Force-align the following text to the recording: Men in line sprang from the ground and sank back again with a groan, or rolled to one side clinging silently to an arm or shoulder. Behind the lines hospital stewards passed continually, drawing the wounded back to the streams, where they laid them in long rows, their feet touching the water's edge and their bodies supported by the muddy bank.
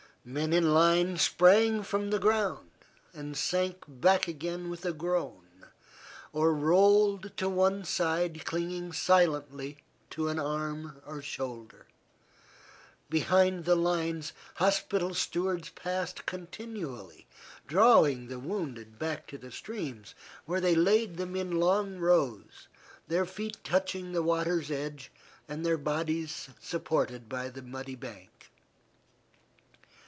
Men 0.23 0.53
in 0.53 0.71
line 0.71 1.17
sprang 1.17 1.81
from 1.81 2.11
the 2.11 2.19
ground 2.19 2.69
and 3.11 3.35
sank 3.35 3.83
back 3.87 4.27
again 4.27 4.69
with 4.69 4.85
a 4.85 4.93
groan, 4.93 5.65
or 6.31 6.53
rolled 6.53 7.35
to 7.37 7.49
one 7.49 7.83
side 7.83 8.45
clinging 8.45 8.93
silently 8.93 9.79
to 10.11 10.27
an 10.27 10.37
arm 10.37 11.01
or 11.07 11.23
shoulder. 11.23 11.87
Behind 13.09 13.65
the 13.65 13.73
lines 13.75 14.31
hospital 14.57 15.15
stewards 15.15 15.69
passed 15.71 16.27
continually, 16.27 17.25
drawing 17.65 18.27
the 18.27 18.37
wounded 18.39 18.99
back 18.99 19.25
to 19.25 19.39
the 19.39 19.51
streams, 19.51 20.13
where 20.45 20.61
they 20.61 20.75
laid 20.75 21.17
them 21.17 21.35
in 21.35 21.49
long 21.59 21.97
rows, 21.97 22.67
their 23.07 23.25
feet 23.25 23.57
touching 23.63 24.11
the 24.11 24.21
water's 24.21 24.69
edge 24.69 25.11
and 25.47 25.65
their 25.65 25.79
bodies 25.79 26.47
supported 26.61 27.27
by 27.27 27.49
the 27.49 27.63
muddy 27.63 27.95
bank. 27.95 28.27